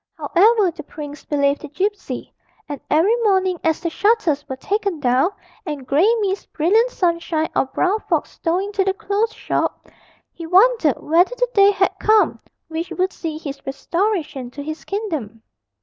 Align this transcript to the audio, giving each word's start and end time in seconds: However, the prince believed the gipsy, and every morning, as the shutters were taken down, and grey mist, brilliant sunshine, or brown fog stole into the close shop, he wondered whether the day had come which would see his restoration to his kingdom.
However, 0.15 0.71
the 0.71 0.81
prince 0.81 1.25
believed 1.25 1.61
the 1.61 1.67
gipsy, 1.67 2.33
and 2.67 2.81
every 2.89 3.15
morning, 3.17 3.59
as 3.63 3.81
the 3.81 3.91
shutters 3.91 4.43
were 4.49 4.55
taken 4.55 4.99
down, 4.99 5.29
and 5.63 5.85
grey 5.85 6.11
mist, 6.21 6.51
brilliant 6.53 6.89
sunshine, 6.89 7.49
or 7.55 7.65
brown 7.67 7.99
fog 8.09 8.25
stole 8.25 8.57
into 8.57 8.83
the 8.83 8.95
close 8.95 9.31
shop, 9.31 9.89
he 10.33 10.47
wondered 10.47 10.99
whether 10.99 11.35
the 11.35 11.49
day 11.53 11.69
had 11.69 11.91
come 11.99 12.39
which 12.67 12.89
would 12.89 13.13
see 13.13 13.37
his 13.37 13.63
restoration 13.63 14.49
to 14.49 14.63
his 14.63 14.85
kingdom. 14.85 15.43